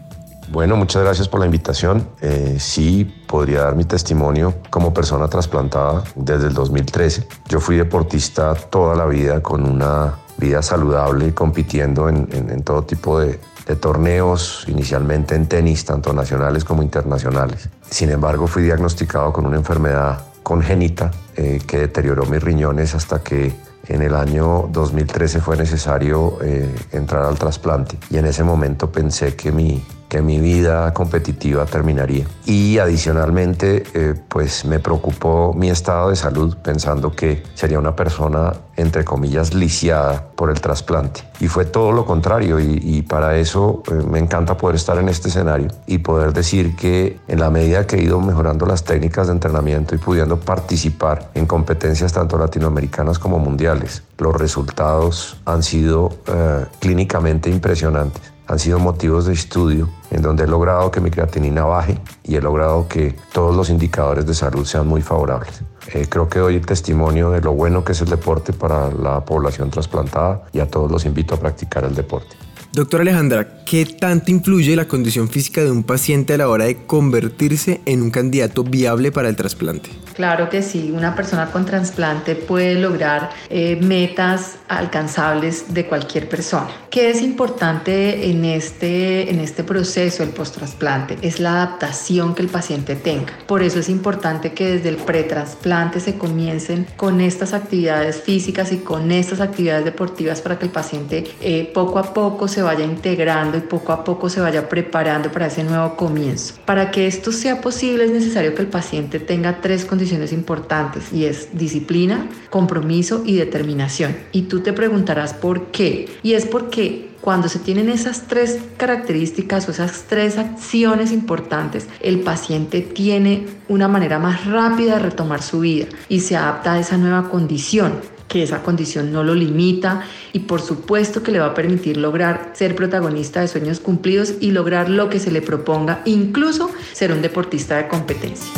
Bueno, 0.52 0.76
muchas 0.76 1.04
gracias 1.04 1.28
por 1.28 1.40
la 1.42 1.46
invitación. 1.46 2.10
Eh, 2.22 2.58
sí, 2.60 3.06
podría 3.28 3.66
dar 3.66 3.76
mi 3.76 3.86
testimonio 3.86 4.56
como 4.72 4.92
persona 4.92 5.28
trasplantada 5.28 6.04
desde 6.16 6.48
el 6.48 6.56
2013. 6.56 7.28
Yo 7.48 7.60
fui 7.60 7.78
deportista 7.78 8.56
toda 8.56 8.96
la 8.96 9.06
vida 9.06 9.44
con 9.44 9.64
una 9.64 10.16
vida 10.38 10.64
saludable, 10.64 11.36
compitiendo 11.36 12.10
en, 12.10 12.64
todo 12.64 12.84
tipo 12.84 13.20
de, 13.20 13.40
torneos, 13.80 14.66
inicialmente 14.68 15.36
en 15.36 15.46
tenis, 15.46 15.86
tanto 15.86 16.12
nacionales 16.14 16.66
como 16.66 16.82
internacionales. 16.82 17.70
Sin 17.88 18.10
embargo, 18.10 18.48
fui 18.48 18.64
diagnosticado 18.64 19.32
con 19.32 19.46
una 19.46 19.58
enfermedad 19.58 20.22
congénita 20.42 21.12
eh, 21.36 21.62
que 21.68 21.78
deterioró 21.78 22.26
mis 22.26 22.42
riñones 22.42 22.96
hasta 22.96 23.22
que 23.22 23.54
en 23.88 24.02
el 24.02 24.16
año 24.16 24.68
2013 24.72 25.42
fue 25.42 25.56
necesario 25.56 26.40
eh, 26.42 26.74
entrar 26.92 27.26
al 27.26 27.38
trasplante 27.38 28.00
y 28.10 28.18
en 28.18 28.26
ese 28.26 28.44
momento 28.44 28.92
pensé 28.92 29.36
que 29.36 29.52
mi 29.52 29.84
que 30.10 30.22
mi 30.22 30.40
vida 30.40 30.92
competitiva 30.94 31.66
terminaría. 31.66 32.26
Y 32.46 32.80
adicionalmente, 32.80 33.84
eh, 33.94 34.16
pues 34.28 34.66
me 34.66 34.80
preocupó 34.80 35.54
mi 35.54 35.70
estado 35.70 36.10
de 36.10 36.16
salud 36.16 36.58
pensando 36.58 37.12
que 37.12 37.44
sería 37.54 37.78
una 37.78 37.96
persona, 37.96 38.54
entre 38.76 39.06
comillas, 39.06 39.54
lisiada 39.54 40.26
por 40.36 40.50
el 40.50 40.60
trasplante. 40.60 41.22
Y 41.40 41.48
fue 41.48 41.66
todo 41.66 41.92
lo 41.92 42.06
contrario 42.06 42.60
y, 42.60 43.02
para 43.04 43.38
eso 43.38 43.84
eh, 43.90 43.94
me 43.94 44.20
encanta 44.20 44.58
poder 44.58 44.76
estar 44.76 44.98
en 44.98 45.10
este 45.10 45.30
escenario 45.30 45.70
y 45.86 46.00
poder 46.00 46.34
decir 46.34 46.76
que 46.76 47.20
en 47.28 47.40
la 47.40 47.50
medida 47.50 47.86
que 47.86 47.98
he 47.98 48.04
ido 48.04 48.20
mejorando 48.20 48.66
las 48.66 48.84
técnicas 48.84 49.28
de 49.28 49.34
entrenamiento 49.34 49.96
y 49.96 50.00
pudiendo 50.00 50.40
participar 50.40 51.30
en 51.36 51.46
competencias 51.46 52.14
tanto 52.14 52.38
latinoamericanas 52.38 53.20
como 53.20 53.40
mundiales, 53.40 54.04
los 54.18 54.36
resultados 54.36 55.38
han 55.46 55.64
sido 55.64 56.10
eh, 56.28 56.66
clínicamente 56.80 57.50
impresionantes 57.50 58.39
han 58.50 58.58
sido 58.58 58.80
motivos 58.80 59.26
de 59.28 59.34
estudio 59.34 59.90
en 60.10 60.24
donde 60.24 60.44
he 60.44 60.48
logrado 60.48 60.90
que 60.90 61.00
mi 61.00 61.12
creatinina 61.12 61.66
baje 61.66 62.00
y 62.24 62.36
he 62.36 62.42
logrado 62.42 62.88
que 62.88 63.16
todos 63.32 63.56
los 63.56 63.70
indicadores 63.70 64.26
de 64.26 64.34
salud 64.34 64.66
sean 64.66 64.88
muy 64.88 65.04
favorables. 65.04 65.62
Eh, 65.94 66.08
creo 66.10 66.28
que 66.28 66.40
doy 66.40 66.60
testimonio 66.60 67.30
de 67.30 67.42
lo 67.42 67.54
bueno 67.54 67.84
que 67.84 67.92
es 67.92 68.02
el 68.02 68.10
deporte 68.10 68.52
para 68.52 68.90
la 68.92 69.24
población 69.24 69.70
trasplantada 69.70 70.46
y 70.52 70.60
a 70.60 70.68
todos 70.68 70.92
los 70.92 71.06
invito 71.06 71.36
a 71.36 71.40
practicar 71.40 71.84
el 71.84 71.94
deporte. 71.94 72.36
Doctor 72.72 73.02
Alejandra, 73.02 73.64
¿qué 73.66 73.84
tanto 73.84 74.30
influye 74.30 74.76
la 74.76 74.88
condición 74.88 75.28
física 75.28 75.64
de 75.64 75.72
un 75.72 75.82
paciente 75.82 76.36
a 76.36 76.38
la 76.38 76.50
hora 76.50 76.66
de 76.66 76.86
convertirse 76.86 77.82
en 77.88 78.04
un 78.04 78.12
candidato 78.12 78.64
viable 78.64 79.12
para 79.12 79.28
el 79.28 79.36
trasplante? 79.36 79.90
Claro 80.14 80.50
que 80.50 80.62
sí, 80.62 80.92
una 80.94 81.16
persona 81.16 81.50
con 81.50 81.66
trasplante 81.66 82.36
puede 82.36 82.76
lograr 82.76 83.30
eh, 83.50 83.80
metas 83.82 84.58
alcanzables 84.68 85.74
de 85.74 85.88
cualquier 85.88 86.28
persona. 86.28 86.68
¿Qué 86.92 87.10
es 87.10 87.22
importante 87.22 88.30
en 88.30 88.44
este, 88.44 89.32
en 89.32 89.40
este 89.40 89.64
proceso 89.64 90.22
del 90.22 90.34
post-trasplante? 90.34 91.18
Es 91.22 91.40
la 91.40 91.54
adaptación 91.54 92.36
que 92.36 92.42
el 92.42 92.50
paciente 92.50 92.96
tenga. 92.98 93.32
Por 93.48 93.64
eso 93.64 93.80
es 93.80 93.88
importante 93.88 94.52
que 94.52 94.74
desde 94.74 94.90
el 94.90 94.98
pretrasplante 94.98 96.02
se 96.02 96.18
comiencen 96.18 96.86
con 96.98 97.22
estas 97.22 97.54
actividades 97.54 98.22
físicas 98.22 98.72
y 98.74 98.78
con 98.80 99.12
estas 99.12 99.40
actividades 99.40 99.86
deportivas 99.86 100.42
para 100.42 100.60
que 100.60 100.66
el 100.66 100.72
paciente 100.72 101.32
eh, 101.42 101.72
poco 101.74 101.98
a 101.98 102.14
poco 102.14 102.48
se 102.60 102.64
vaya 102.64 102.84
integrando 102.84 103.58
y 103.58 103.62
poco 103.62 103.94
a 103.94 104.04
poco 104.04 104.28
se 104.28 104.42
vaya 104.42 104.68
preparando 104.68 105.32
para 105.32 105.48
ese 105.48 105.64
nuevo 105.64 105.96
comienzo. 105.96 106.56
Para 106.66 106.92
que 106.92 107.08
esto 107.08 107.32
sea 107.32 107.62
posible 107.62 108.04
es 108.04 108.12
necesario 108.12 108.54
que 108.54 108.62
el 108.62 108.68
paciente 108.68 109.22
tenga 109.22 109.62
tres 109.62 109.86
condiciones 109.86 110.34
importantes 110.34 111.14
y 111.14 111.24
es 111.24 111.58
disciplina, 111.58 112.28
compromiso 112.50 113.24
y 113.26 113.38
determinación. 113.38 114.14
Y 114.34 114.42
tú 114.44 114.60
te 114.60 114.74
preguntarás 114.74 115.34
por 115.34 115.68
qué. 115.68 116.10
Y 116.22 116.34
es 116.34 116.46
porque 116.46 117.12
cuando 117.22 117.48
se 117.48 117.60
tienen 117.60 117.88
esas 117.88 118.28
tres 118.28 118.60
características 118.76 119.70
o 119.70 119.72
esas 119.72 120.04
tres 120.10 120.38
acciones 120.38 121.14
importantes, 121.14 121.88
el 122.02 122.20
paciente 122.20 122.82
tiene 122.82 123.46
una 123.70 123.88
manera 123.88 124.20
más 124.20 124.46
rápida 124.48 124.96
de 124.96 125.00
retomar 125.00 125.42
su 125.42 125.62
vida 125.62 125.86
y 126.10 126.20
se 126.20 126.36
adapta 126.36 126.74
a 126.74 126.80
esa 126.80 126.98
nueva 126.98 127.30
condición 127.30 128.19
que 128.30 128.44
esa 128.44 128.64
condición 128.64 129.12
no 129.12 129.24
lo 129.24 129.36
limita 129.36 130.04
y 130.32 130.40
por 130.40 130.62
supuesto 130.62 131.22
que 131.22 131.32
le 131.32 131.40
va 131.40 131.48
a 131.48 131.54
permitir 131.54 131.98
lograr 131.98 132.52
ser 132.54 132.76
protagonista 132.76 133.42
de 133.42 133.50
sueños 133.50 133.82
cumplidos 133.82 134.36
y 134.40 134.52
lograr 134.52 134.88
lo 134.88 135.10
que 135.10 135.20
se 135.20 135.32
le 135.32 135.42
proponga, 135.42 136.02
incluso 136.06 136.72
ser 136.94 137.12
un 137.12 137.22
deportista 137.22 137.76
de 137.76 137.90
competencia. 137.90 138.54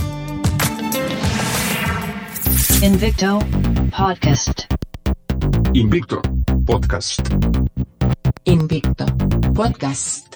Invicto 2.83 3.39
Podcast. 3.97 4.61
Invicto 5.73 6.21
Podcast. 6.65 7.21
Invicto 8.45 9.05
Podcast. 9.53 10.30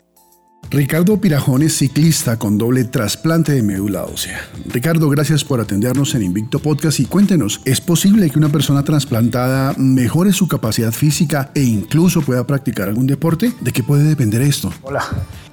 Ricardo 0.72 1.22
Pirajón 1.22 1.62
es 1.62 1.78
ciclista 1.78 2.38
con 2.38 2.58
doble 2.58 2.84
trasplante 2.86 3.54
de 3.54 3.62
médula 3.62 4.04
ósea. 4.04 4.50
Ricardo, 4.66 5.10
gracias 5.10 5.44
por 5.44 5.62
atendernos 5.62 6.16
en 6.16 6.24
Invicto 6.24 6.60
Podcast 6.60 7.00
y 7.00 7.06
cuéntenos, 7.06 7.62
¿es 7.66 7.80
posible 7.80 8.30
que 8.30 8.40
una 8.40 8.50
persona 8.50 8.84
trasplantada 8.84 9.74
mejore 9.78 10.34
su 10.34 10.48
capacidad 10.48 10.92
física 10.92 11.52
e 11.54 11.62
incluso 11.62 12.22
pueda 12.22 12.46
practicar 12.48 12.90
algún 12.90 13.08
deporte? 13.08 13.54
¿De 13.62 13.72
qué 13.72 13.84
puede 13.84 14.04
depender 14.04 14.42
esto? 14.42 14.74
Hola. 14.82 15.04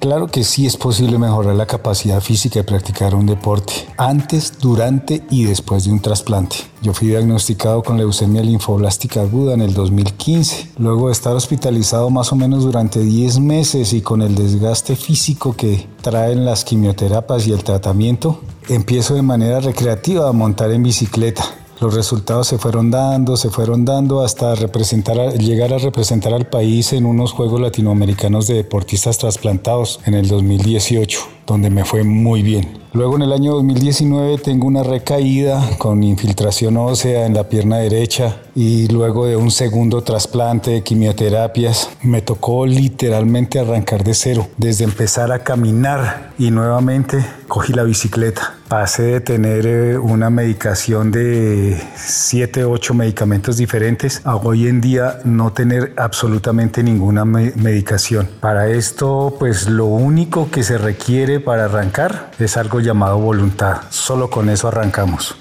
Claro 0.03 0.27
que 0.27 0.43
sí 0.43 0.65
es 0.65 0.75
posible 0.75 1.17
mejorar 1.17 1.55
la 1.55 1.65
capacidad 1.65 2.19
física 2.19 2.59
de 2.59 2.65
practicar 2.65 3.15
un 3.15 3.25
deporte 3.25 3.87
antes, 3.97 4.51
durante 4.59 5.23
y 5.29 5.45
después 5.45 5.85
de 5.85 5.91
un 5.91 6.01
trasplante. 6.01 6.57
Yo 6.81 6.93
fui 6.93 7.07
diagnosticado 7.07 7.81
con 7.81 7.97
leucemia 7.97 8.43
linfoblástica 8.43 9.21
aguda 9.21 9.53
en 9.53 9.61
el 9.61 9.73
2015. 9.73 10.71
Luego 10.77 11.07
de 11.07 11.13
estar 11.13 11.33
hospitalizado 11.33 12.09
más 12.09 12.33
o 12.33 12.35
menos 12.35 12.65
durante 12.65 12.99
10 12.99 13.39
meses 13.39 13.93
y 13.93 14.01
con 14.01 14.21
el 14.21 14.35
desgaste 14.35 14.97
físico 15.03 15.55
que 15.55 15.85
traen 16.01 16.45
las 16.45 16.63
quimioterapias 16.63 17.45
y 17.47 17.51
el 17.51 17.63
tratamiento, 17.63 18.41
empiezo 18.69 19.15
de 19.15 19.21
manera 19.21 19.59
recreativa 19.59 20.29
a 20.29 20.31
montar 20.31 20.71
en 20.71 20.83
bicicleta. 20.83 21.43
Los 21.79 21.93
resultados 21.93 22.47
se 22.47 22.57
fueron 22.57 22.91
dando, 22.91 23.35
se 23.35 23.49
fueron 23.49 23.83
dando 23.85 24.21
hasta 24.21 24.53
llegar 24.55 25.73
a 25.73 25.77
representar 25.77 26.33
al 26.33 26.47
país 26.47 26.93
en 26.93 27.05
unos 27.05 27.31
Juegos 27.31 27.59
Latinoamericanos 27.59 28.47
de 28.47 28.55
Deportistas 28.55 29.17
Trasplantados 29.17 29.99
en 30.05 30.13
el 30.13 30.27
2018, 30.27 31.19
donde 31.45 31.69
me 31.69 31.83
fue 31.83 32.03
muy 32.03 32.41
bien. 32.41 32.83
Luego 32.93 33.15
en 33.15 33.23
el 33.23 33.33
año 33.33 33.53
2019 33.53 34.37
tengo 34.37 34.67
una 34.67 34.83
recaída 34.83 35.77
con 35.79 36.03
infiltración 36.03 36.77
ósea 36.77 37.25
en 37.25 37.33
la 37.33 37.49
pierna 37.49 37.77
derecha 37.77 38.37
y 38.55 38.87
luego 38.87 39.25
de 39.25 39.35
un 39.35 39.49
segundo 39.49 40.03
trasplante 40.03 40.69
de 40.69 40.83
quimioterapias 40.83 41.89
me 42.03 42.21
tocó 42.21 42.67
literalmente 42.67 43.59
arrancar 43.59 44.03
de 44.03 44.13
cero, 44.13 44.47
desde 44.57 44.83
empezar 44.83 45.31
a 45.31 45.39
caminar 45.39 46.33
y 46.37 46.51
nuevamente 46.51 47.25
cogí 47.47 47.73
la 47.73 47.83
bicicleta. 47.83 48.57
Pasé 48.73 49.03
de 49.03 49.21
tener 49.21 49.67
eh, 49.67 49.99
una 49.99 50.31
medicación 50.31 51.11
de 51.11 51.79
7, 51.95 52.65
8 52.65 52.95
medicamentos 52.95 53.57
diferentes 53.57 54.19
a 54.25 54.35
hoy 54.35 54.67
en 54.67 54.81
día 54.81 55.19
no 55.25 55.53
tener 55.53 55.93
absolutamente 55.95 56.81
ninguna 56.81 57.23
medicación. 57.23 58.27
Para 58.39 58.69
esto 58.69 59.35
pues 59.37 59.69
lo 59.69 59.85
único 59.85 60.49
que 60.49 60.63
se 60.63 60.79
requiere 60.79 61.39
para 61.39 61.65
arrancar 61.65 62.31
es 62.39 62.57
algo 62.57 62.79
llamado 62.79 63.19
voluntad. 63.19 63.81
Solo 63.91 64.31
con 64.31 64.49
eso 64.49 64.69
arrancamos. 64.69 65.32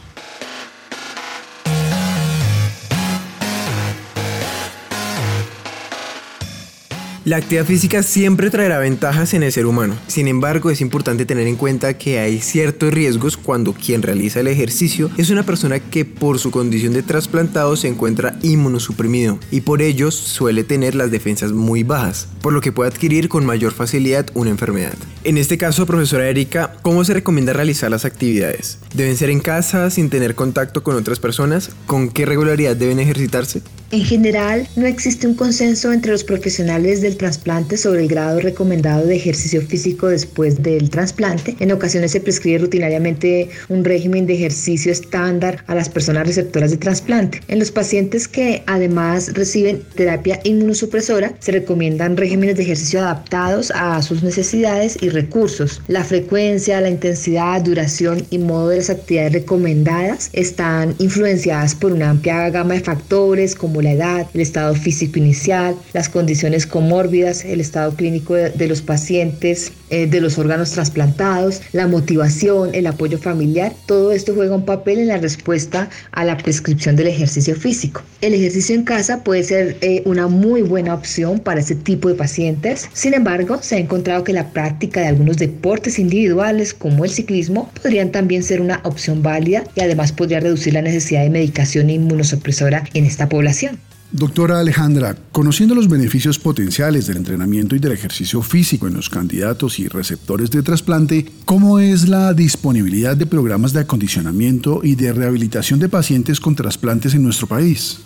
La 7.24 7.36
actividad 7.36 7.64
física 7.66 8.02
siempre 8.02 8.50
traerá 8.50 8.80
ventajas 8.80 9.32
en 9.32 9.44
el 9.44 9.52
ser 9.52 9.66
humano. 9.66 9.94
Sin 10.08 10.26
embargo, 10.26 10.70
es 10.70 10.80
importante 10.80 11.24
tener 11.24 11.46
en 11.46 11.54
cuenta 11.54 11.96
que 11.96 12.18
hay 12.18 12.40
ciertos 12.40 12.92
riesgos 12.92 13.36
cuando 13.36 13.74
quien 13.74 14.02
realiza 14.02 14.40
el 14.40 14.48
ejercicio 14.48 15.08
es 15.16 15.30
una 15.30 15.44
persona 15.44 15.78
que 15.78 16.04
por 16.04 16.40
su 16.40 16.50
condición 16.50 16.92
de 16.92 17.04
trasplantado 17.04 17.76
se 17.76 17.86
encuentra 17.86 18.36
inmunosuprimido 18.42 19.38
y 19.52 19.60
por 19.60 19.82
ello 19.82 20.10
suele 20.10 20.64
tener 20.64 20.96
las 20.96 21.12
defensas 21.12 21.52
muy 21.52 21.84
bajas, 21.84 22.26
por 22.40 22.52
lo 22.52 22.60
que 22.60 22.72
puede 22.72 22.90
adquirir 22.90 23.28
con 23.28 23.46
mayor 23.46 23.72
facilidad 23.72 24.26
una 24.34 24.50
enfermedad. 24.50 24.94
En 25.22 25.38
este 25.38 25.58
caso, 25.58 25.86
profesora 25.86 26.28
Erika, 26.28 26.74
¿cómo 26.82 27.04
se 27.04 27.14
recomienda 27.14 27.52
realizar 27.52 27.88
las 27.88 28.04
actividades? 28.04 28.80
¿Deben 28.94 29.16
ser 29.16 29.30
en 29.30 29.38
casa 29.38 29.90
sin 29.90 30.10
tener 30.10 30.34
contacto 30.34 30.82
con 30.82 30.96
otras 30.96 31.20
personas? 31.20 31.70
¿Con 31.86 32.08
qué 32.08 32.26
regularidad 32.26 32.74
deben 32.74 32.98
ejercitarse? 32.98 33.62
En 33.92 34.04
general, 34.04 34.66
no 34.74 34.86
existe 34.86 35.26
un 35.26 35.34
consenso 35.34 35.92
entre 35.92 36.12
los 36.12 36.24
profesionales 36.24 37.02
del 37.02 37.18
trasplante 37.18 37.76
sobre 37.76 38.00
el 38.00 38.08
grado 38.08 38.40
recomendado 38.40 39.06
de 39.06 39.16
ejercicio 39.16 39.60
físico 39.60 40.08
después 40.08 40.62
del 40.62 40.88
trasplante. 40.88 41.56
En 41.60 41.72
ocasiones 41.72 42.12
se 42.12 42.20
prescribe 42.20 42.60
rutinariamente 42.60 43.50
un 43.68 43.84
régimen 43.84 44.26
de 44.26 44.32
ejercicio 44.32 44.90
estándar 44.90 45.62
a 45.66 45.74
las 45.74 45.90
personas 45.90 46.26
receptoras 46.26 46.70
de 46.70 46.78
trasplante. 46.78 47.42
En 47.48 47.58
los 47.58 47.70
pacientes 47.70 48.28
que 48.28 48.62
además 48.66 49.34
reciben 49.34 49.82
terapia 49.94 50.40
inmunosupresora, 50.42 51.34
se 51.40 51.52
recomiendan 51.52 52.16
regímenes 52.16 52.56
de 52.56 52.62
ejercicio 52.62 53.00
adaptados 53.00 53.70
a 53.74 54.00
sus 54.00 54.22
necesidades 54.22 54.96
y 55.02 55.10
recursos. 55.10 55.82
La 55.88 56.02
frecuencia, 56.02 56.80
la 56.80 56.88
intensidad, 56.88 57.60
duración 57.60 58.24
y 58.30 58.38
modo 58.38 58.70
de 58.70 58.78
las 58.78 58.88
actividades 58.88 59.34
recomendadas 59.34 60.30
están 60.32 60.94
influenciadas 60.98 61.74
por 61.74 61.92
una 61.92 62.08
amplia 62.08 62.48
gama 62.48 62.72
de 62.72 62.80
factores 62.80 63.54
como 63.54 63.81
la 63.82 63.92
edad, 63.92 64.26
el 64.34 64.40
estado 64.40 64.74
físico 64.74 65.18
inicial, 65.18 65.76
las 65.92 66.08
condiciones 66.08 66.66
comórbidas, 66.66 67.44
el 67.44 67.60
estado 67.60 67.94
clínico 67.94 68.34
de, 68.34 68.66
los 68.68 68.82
pacientes, 68.82 69.72
eh, 69.90 70.06
de 70.06 70.20
los 70.20 70.38
órganos 70.38 70.70
trasplantados, 70.70 71.60
la 71.72 71.86
motivación, 71.86 72.74
el 72.74 72.86
apoyo 72.86 73.18
familiar. 73.18 73.72
Todo 73.86 74.12
esto 74.12 74.34
juega 74.34 74.54
un 74.54 74.64
papel 74.64 74.98
en 75.00 75.08
la 75.08 75.18
respuesta 75.18 75.88
a 76.12 76.24
la 76.24 76.36
prescripción 76.36 76.96
del 76.96 77.08
ejercicio 77.08 77.54
físico. 77.54 78.02
El 78.20 78.34
ejercicio 78.34 78.74
en 78.74 78.84
casa 78.84 79.24
puede 79.24 79.42
ser 79.42 79.76
eh, 79.80 80.02
una 80.04 80.28
muy 80.28 80.62
buena 80.62 80.94
opción 80.94 81.38
para 81.38 81.60
este 81.60 81.74
tipo 81.74 82.08
de 82.08 82.14
pacientes. 82.14 82.88
Sin 82.92 83.14
embargo, 83.14 83.58
se 83.62 83.76
ha 83.76 83.78
encontrado 83.78 84.24
que 84.24 84.32
la 84.32 84.50
práctica 84.50 85.00
de 85.00 85.08
algunos 85.08 85.36
deportes 85.38 85.98
individuales 85.98 86.74
como 86.74 87.04
el 87.04 87.10
ciclismo 87.10 87.70
podrían 87.82 88.10
también 88.10 88.42
ser 88.42 88.60
una 88.60 88.80
opción 88.84 89.22
válida 89.22 89.64
y 89.74 89.80
además 89.80 90.12
podría 90.12 90.40
reducir 90.40 90.74
la 90.74 90.82
necesidad 90.82 91.22
de 91.22 91.30
medicación 91.30 91.90
inmunosupresora 91.90 92.84
en 92.94 93.04
esta 93.04 93.28
población. 93.28 93.71
Doctora 94.12 94.60
Alejandra, 94.60 95.16
conociendo 95.32 95.74
los 95.74 95.88
beneficios 95.88 96.38
potenciales 96.38 97.06
del 97.06 97.16
entrenamiento 97.16 97.74
y 97.74 97.78
del 97.78 97.92
ejercicio 97.92 98.42
físico 98.42 98.86
en 98.86 98.92
los 98.92 99.08
candidatos 99.08 99.78
y 99.78 99.88
receptores 99.88 100.50
de 100.50 100.62
trasplante, 100.62 101.32
¿cómo 101.46 101.78
es 101.78 102.10
la 102.10 102.34
disponibilidad 102.34 103.16
de 103.16 103.24
programas 103.24 103.72
de 103.72 103.80
acondicionamiento 103.80 104.80
y 104.82 104.96
de 104.96 105.14
rehabilitación 105.14 105.80
de 105.80 105.88
pacientes 105.88 106.40
con 106.40 106.54
trasplantes 106.54 107.14
en 107.14 107.22
nuestro 107.22 107.46
país? 107.46 108.00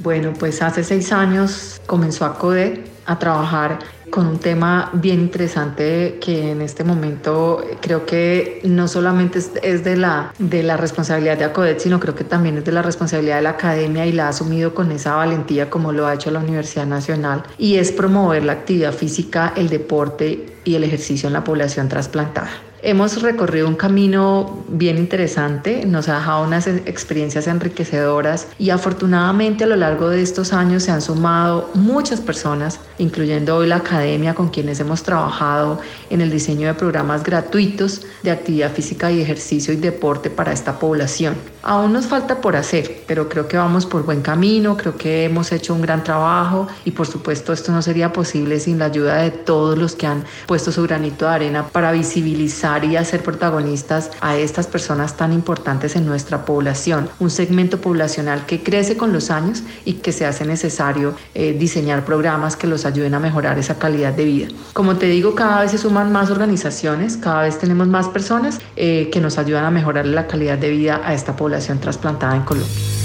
Bueno, 0.00 0.34
pues 0.38 0.60
hace 0.60 0.84
seis 0.84 1.10
años 1.10 1.80
comenzó 1.86 2.26
ACODE 2.26 2.84
a 3.06 3.18
trabajar 3.18 3.78
con 4.10 4.26
un 4.26 4.38
tema 4.38 4.90
bien 4.94 5.20
interesante 5.20 6.18
que 6.20 6.50
en 6.50 6.62
este 6.62 6.84
momento 6.84 7.62
creo 7.80 8.06
que 8.06 8.60
no 8.64 8.88
solamente 8.88 9.40
es, 9.62 9.84
de, 9.84 9.96
la, 9.96 10.32
de 10.38 10.62
la 10.62 10.76
responsabilidad 10.76 11.36
de 11.38 11.44
ACODET, 11.44 11.80
sino 11.80 12.00
creo 12.00 12.14
que 12.14 12.24
también 12.24 12.58
es 12.58 12.64
de 12.64 12.72
la 12.72 12.82
responsabilidad 12.82 13.36
de 13.36 13.42
la 13.42 13.50
academia 13.50 14.06
y 14.06 14.12
la 14.12 14.26
ha 14.26 14.28
asumido 14.28 14.74
con 14.74 14.92
esa 14.92 15.14
valentía 15.14 15.70
como 15.70 15.92
lo 15.92 16.06
ha 16.06 16.14
hecho 16.14 16.30
la 16.30 16.38
Universidad 16.38 16.86
Nacional 16.86 17.42
y 17.58 17.76
es 17.76 17.92
promover 17.92 18.44
la 18.44 18.52
actividad 18.52 18.92
física, 18.92 19.52
el 19.56 19.68
deporte 19.68 20.46
y 20.64 20.74
el 20.74 20.84
ejercicio 20.84 21.26
en 21.26 21.32
la 21.32 21.44
población 21.44 21.88
trasplantada. 21.88 22.50
Hemos 22.88 23.20
recorrido 23.20 23.66
un 23.66 23.74
camino 23.74 24.62
bien 24.68 24.96
interesante, 24.96 25.84
nos 25.86 26.08
ha 26.08 26.18
dejado 26.18 26.44
unas 26.44 26.68
experiencias 26.68 27.48
enriquecedoras 27.48 28.46
y 28.60 28.70
afortunadamente 28.70 29.64
a 29.64 29.66
lo 29.66 29.74
largo 29.74 30.08
de 30.08 30.22
estos 30.22 30.52
años 30.52 30.84
se 30.84 30.92
han 30.92 31.02
sumado 31.02 31.68
muchas 31.74 32.20
personas, 32.20 32.78
incluyendo 32.98 33.56
hoy 33.56 33.66
la 33.66 33.78
academia 33.78 34.36
con 34.36 34.50
quienes 34.50 34.78
hemos 34.78 35.02
trabajado 35.02 35.80
en 36.10 36.20
el 36.20 36.30
diseño 36.30 36.68
de 36.68 36.74
programas 36.74 37.24
gratuitos 37.24 38.02
de 38.22 38.30
actividad 38.30 38.70
física 38.70 39.10
y 39.10 39.20
ejercicio 39.20 39.74
y 39.74 39.78
deporte 39.78 40.30
para 40.30 40.52
esta 40.52 40.78
población. 40.78 41.34
Aún 41.64 41.92
nos 41.92 42.06
falta 42.06 42.40
por 42.40 42.54
hacer, 42.54 43.02
pero 43.08 43.28
creo 43.28 43.48
que 43.48 43.56
vamos 43.56 43.84
por 43.86 44.04
buen 44.04 44.22
camino, 44.22 44.76
creo 44.76 44.96
que 44.96 45.24
hemos 45.24 45.50
hecho 45.50 45.74
un 45.74 45.82
gran 45.82 46.04
trabajo 46.04 46.68
y 46.84 46.92
por 46.92 47.08
supuesto 47.08 47.52
esto 47.52 47.72
no 47.72 47.82
sería 47.82 48.12
posible 48.12 48.60
sin 48.60 48.78
la 48.78 48.84
ayuda 48.84 49.16
de 49.16 49.32
todos 49.32 49.76
los 49.76 49.96
que 49.96 50.06
han 50.06 50.22
puesto 50.46 50.70
su 50.70 50.84
granito 50.84 51.24
de 51.24 51.32
arena 51.32 51.66
para 51.66 51.90
visibilizar 51.90 52.75
y 52.84 52.96
hacer 52.96 53.22
protagonistas 53.22 54.10
a 54.20 54.36
estas 54.36 54.66
personas 54.66 55.16
tan 55.16 55.32
importantes 55.32 55.96
en 55.96 56.06
nuestra 56.06 56.44
población. 56.44 57.08
Un 57.18 57.30
segmento 57.30 57.80
poblacional 57.80 58.46
que 58.46 58.62
crece 58.62 58.96
con 58.96 59.12
los 59.12 59.30
años 59.30 59.62
y 59.84 59.94
que 59.94 60.12
se 60.12 60.26
hace 60.26 60.44
necesario 60.44 61.14
eh, 61.34 61.56
diseñar 61.58 62.04
programas 62.04 62.56
que 62.56 62.66
los 62.66 62.84
ayuden 62.84 63.14
a 63.14 63.20
mejorar 63.20 63.58
esa 63.58 63.78
calidad 63.78 64.12
de 64.12 64.24
vida. 64.24 64.48
Como 64.72 64.96
te 64.96 65.06
digo, 65.06 65.34
cada 65.34 65.62
vez 65.62 65.70
se 65.70 65.78
suman 65.78 66.12
más 66.12 66.30
organizaciones, 66.30 67.16
cada 67.16 67.42
vez 67.42 67.58
tenemos 67.58 67.88
más 67.88 68.08
personas 68.08 68.58
eh, 68.76 69.08
que 69.12 69.20
nos 69.20 69.38
ayudan 69.38 69.64
a 69.64 69.70
mejorar 69.70 70.06
la 70.06 70.26
calidad 70.26 70.58
de 70.58 70.70
vida 70.70 71.00
a 71.04 71.14
esta 71.14 71.36
población 71.36 71.78
trasplantada 71.78 72.36
en 72.36 72.42
Colombia. 72.42 72.95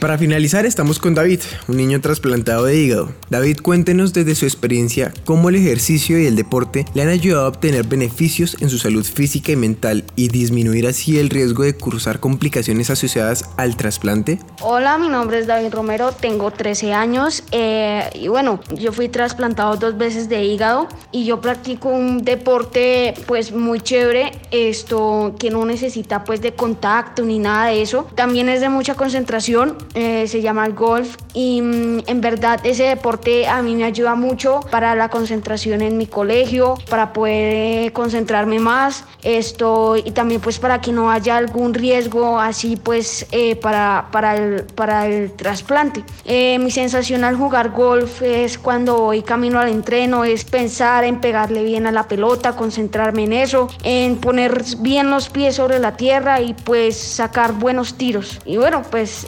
Para 0.00 0.16
finalizar 0.16 0.64
estamos 0.64 0.98
con 0.98 1.14
David, 1.14 1.40
un 1.68 1.76
niño 1.76 2.00
trasplantado 2.00 2.64
de 2.64 2.74
hígado. 2.74 3.12
David, 3.28 3.58
cuéntenos 3.60 4.14
desde 4.14 4.34
su 4.34 4.46
experiencia 4.46 5.12
cómo 5.26 5.50
el 5.50 5.56
ejercicio 5.56 6.18
y 6.18 6.24
el 6.24 6.36
deporte 6.36 6.86
le 6.94 7.02
han 7.02 7.10
ayudado 7.10 7.44
a 7.44 7.48
obtener 7.48 7.86
beneficios 7.86 8.56
en 8.60 8.70
su 8.70 8.78
salud 8.78 9.04
física 9.04 9.52
y 9.52 9.56
mental 9.56 10.04
y 10.16 10.28
disminuir 10.28 10.86
así 10.86 11.18
el 11.18 11.28
riesgo 11.28 11.64
de 11.64 11.76
cursar 11.76 12.18
complicaciones 12.18 12.88
asociadas 12.88 13.50
al 13.58 13.76
trasplante. 13.76 14.38
Hola, 14.62 14.96
mi 14.96 15.10
nombre 15.10 15.38
es 15.38 15.46
David 15.46 15.74
Romero, 15.74 16.12
tengo 16.12 16.50
13 16.50 16.94
años 16.94 17.44
eh, 17.52 18.08
y 18.14 18.28
bueno, 18.28 18.60
yo 18.74 18.92
fui 18.92 19.10
trasplantado 19.10 19.76
dos 19.76 19.98
veces 19.98 20.30
de 20.30 20.42
hígado 20.46 20.88
y 21.12 21.26
yo 21.26 21.42
practico 21.42 21.90
un 21.90 22.24
deporte 22.24 23.12
pues 23.26 23.52
muy 23.52 23.82
chévere, 23.82 24.32
esto 24.50 25.34
que 25.38 25.50
no 25.50 25.66
necesita 25.66 26.24
pues 26.24 26.40
de 26.40 26.54
contacto 26.54 27.22
ni 27.22 27.38
nada 27.38 27.66
de 27.66 27.82
eso. 27.82 28.08
También 28.14 28.48
es 28.48 28.62
de 28.62 28.70
mucha 28.70 28.94
concentración 28.94 29.76
eh, 29.94 30.28
se 30.28 30.40
llama 30.40 30.68
golf 30.68 31.16
y 31.34 31.60
mm, 31.60 32.02
en 32.06 32.20
verdad 32.20 32.60
ese 32.64 32.84
deporte 32.84 33.48
a 33.48 33.60
mí 33.60 33.74
me 33.74 33.82
ayuda 33.82 34.14
mucho 34.14 34.60
para 34.70 34.94
la 34.94 35.08
concentración 35.08 35.82
en 35.82 35.98
mi 35.98 36.06
colegio, 36.06 36.76
para 36.88 37.12
poder 37.12 37.86
eh, 37.86 37.92
concentrarme 37.92 38.60
más, 38.60 39.04
esto 39.22 39.96
y 39.96 40.12
también 40.12 40.40
pues 40.40 40.60
para 40.60 40.80
que 40.80 40.92
no 40.92 41.10
haya 41.10 41.36
algún 41.36 41.74
riesgo 41.74 42.38
así 42.38 42.76
pues 42.76 43.26
eh, 43.32 43.56
para, 43.56 44.08
para, 44.12 44.36
el, 44.36 44.64
para 44.64 45.08
el 45.08 45.32
trasplante. 45.32 46.04
mi 46.24 46.70
sensación 46.70 47.24
al 47.24 47.34
jugar 47.36 47.70
golf 47.70 48.22
es 48.22 48.58
cuando 48.58 48.96
voy 48.96 49.22
camino 49.22 49.58
al 49.58 49.70
entreno, 49.70 50.24
es 50.24 50.44
pensar 50.44 51.02
en 51.02 51.20
pegarle 51.20 51.64
bien 51.64 51.86
a 51.86 51.92
la 51.92 52.06
pelota, 52.06 52.54
concentrarme 52.54 53.24
en 53.24 53.32
eso, 53.32 53.68
en 53.82 54.18
poner 54.18 54.62
bien 54.78 55.10
los 55.10 55.28
pies 55.28 55.56
sobre 55.56 55.80
la 55.80 55.96
tierra 55.96 56.40
y 56.40 56.54
pues 56.54 56.96
sacar 56.96 57.54
buenos 57.54 57.94
tiros. 57.94 58.38
Y 58.44 58.56
bueno, 58.56 58.82
pues 58.88 59.26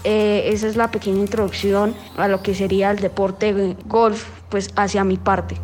esa 0.53 0.69
es 0.69 0.77
la 0.77 0.91
pequeña 0.91 1.21
introducción 1.21 1.95
a 2.17 2.29
lo 2.29 2.43
que 2.43 2.55
sería 2.55 2.91
el 2.91 2.99
deporte 2.99 3.77
golf, 3.87 4.25
pues 4.49 4.71
hacia 4.77 5.05
mi 5.05 5.17
parte. 5.17 5.57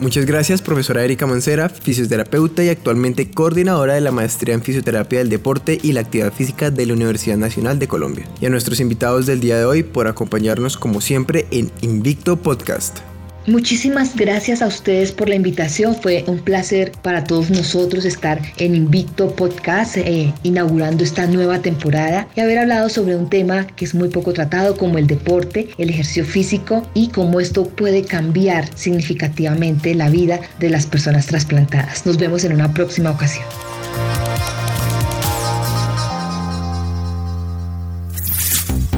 Muchas 0.00 0.26
gracias, 0.26 0.62
profesora 0.62 1.02
Erika 1.02 1.26
Mancera, 1.26 1.68
fisioterapeuta 1.68 2.62
y 2.62 2.68
actualmente 2.68 3.32
coordinadora 3.32 3.94
de 3.94 4.00
la 4.00 4.12
maestría 4.12 4.54
en 4.54 4.62
fisioterapia 4.62 5.18
del 5.18 5.28
deporte 5.28 5.76
y 5.82 5.90
la 5.90 6.02
actividad 6.02 6.32
física 6.32 6.70
de 6.70 6.86
la 6.86 6.92
Universidad 6.92 7.36
Nacional 7.36 7.80
de 7.80 7.88
Colombia. 7.88 8.28
Y 8.40 8.46
a 8.46 8.50
nuestros 8.50 8.78
invitados 8.78 9.26
del 9.26 9.40
día 9.40 9.58
de 9.58 9.64
hoy 9.64 9.82
por 9.82 10.06
acompañarnos 10.06 10.76
como 10.76 11.00
siempre 11.00 11.48
en 11.50 11.72
Invicto 11.80 12.36
Podcast. 12.36 13.00
Muchísimas 13.48 14.14
gracias 14.14 14.60
a 14.60 14.66
ustedes 14.66 15.10
por 15.10 15.30
la 15.30 15.34
invitación. 15.34 15.96
Fue 15.96 16.22
un 16.26 16.38
placer 16.38 16.92
para 17.02 17.24
todos 17.24 17.48
nosotros 17.48 18.04
estar 18.04 18.42
en 18.58 18.74
Invicto 18.74 19.34
Podcast, 19.34 19.96
eh, 19.96 20.34
inaugurando 20.42 21.02
esta 21.02 21.26
nueva 21.26 21.60
temporada 21.60 22.28
y 22.36 22.40
haber 22.40 22.58
hablado 22.58 22.90
sobre 22.90 23.16
un 23.16 23.30
tema 23.30 23.66
que 23.68 23.86
es 23.86 23.94
muy 23.94 24.10
poco 24.10 24.34
tratado 24.34 24.76
como 24.76 24.98
el 24.98 25.06
deporte, 25.06 25.70
el 25.78 25.88
ejercicio 25.88 26.26
físico 26.26 26.86
y 26.92 27.08
cómo 27.08 27.40
esto 27.40 27.66
puede 27.66 28.04
cambiar 28.04 28.68
significativamente 28.76 29.94
la 29.94 30.10
vida 30.10 30.40
de 30.60 30.68
las 30.68 30.84
personas 30.84 31.24
trasplantadas. 31.24 32.04
Nos 32.04 32.18
vemos 32.18 32.44
en 32.44 32.52
una 32.52 32.74
próxima 32.74 33.10
ocasión. 33.12 33.46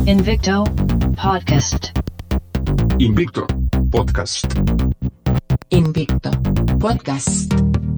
Invicto 0.06 0.64
Podcast. 1.14 1.96
Invicto 2.98 3.46
Podcast. 3.90 4.46
Invicto 5.70 6.30
Podcast. 6.78 7.89